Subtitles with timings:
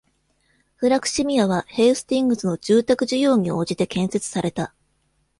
[0.77, 4.73] フラクシミアは、ヘースティングズの住宅需要に応じて建設された。